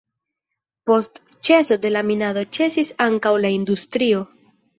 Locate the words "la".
1.91-2.01, 3.45-3.53